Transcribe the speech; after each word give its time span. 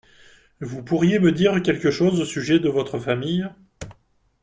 Vous 0.61 0.81
pourriez 0.81 1.19
me 1.19 1.31
dire 1.31 1.61
quelque 1.61 1.91
chose 1.91 2.21
au 2.21 2.25
sujet 2.25 2.59
de 2.59 2.69
votre 2.69 2.97
famille? 2.97 3.45